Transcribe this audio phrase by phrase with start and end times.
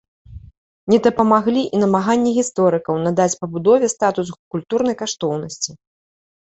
[0.93, 4.27] Не дапамаглі і намаганні гісторыкаў надаць пабудове статус
[4.57, 5.71] культурнай каштоўнасці.